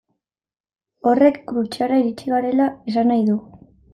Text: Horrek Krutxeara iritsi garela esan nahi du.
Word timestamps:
Horrek 1.09 1.37
Krutxeara 1.51 2.01
iritsi 2.03 2.33
garela 2.37 2.69
esan 2.93 3.13
nahi 3.13 3.29
du. 3.31 3.39